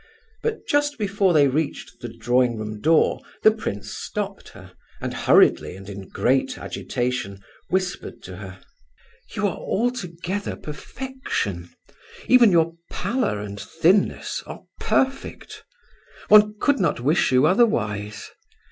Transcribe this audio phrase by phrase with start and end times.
[0.41, 5.75] But just before they reached the drawing room door, the prince stopped her, and hurriedly
[5.75, 7.39] and in great agitation
[7.69, 8.63] whispered to her:
[9.35, 11.69] "You are altogether perfection;
[12.27, 15.63] even your pallor and thinness are perfect;
[16.29, 18.31] one could not wish you otherwise.